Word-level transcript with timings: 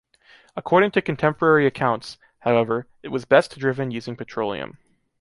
According 0.55 0.89
to 0.93 1.01
contemporary 1.03 1.67
accounts, 1.67 2.17
however, 2.39 2.87
it 3.03 3.09
was 3.09 3.25
best 3.25 3.59
driven 3.59 3.91
using 3.91 4.15
petroleum. 4.15 4.79